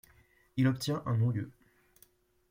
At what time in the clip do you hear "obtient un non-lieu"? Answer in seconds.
0.67-1.51